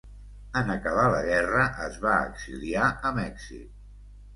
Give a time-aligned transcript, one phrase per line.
[0.61, 3.83] En acabar la guerra es va exiliar a Mèxic.